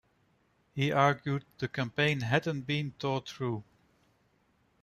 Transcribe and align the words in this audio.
He 0.73 0.91
argued 0.91 1.45
the 1.59 1.67
campaign 1.67 2.21
hadn't 2.21 2.61
"been 2.61 2.89
thought 2.97 3.29
through". 3.29 3.63